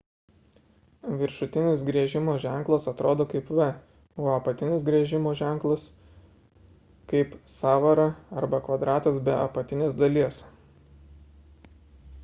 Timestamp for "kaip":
3.33-3.51, 7.13-7.37